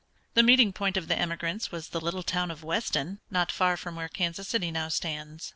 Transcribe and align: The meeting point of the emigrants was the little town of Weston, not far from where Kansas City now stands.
The 0.33 0.41
meeting 0.41 0.73
point 0.73 0.97
of 0.97 1.07
the 1.07 1.15
emigrants 1.15 1.71
was 1.71 1.89
the 1.89 2.01
little 2.01 2.23
town 2.23 2.49
of 2.49 2.63
Weston, 2.63 3.19
not 3.29 3.51
far 3.51 3.77
from 3.77 3.95
where 3.95 4.09
Kansas 4.09 4.47
City 4.47 4.71
now 4.71 4.87
stands. 4.87 5.49